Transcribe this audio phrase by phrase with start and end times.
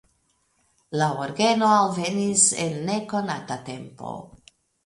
[1.01, 4.19] La orgeno alvenis en nekonata tempo.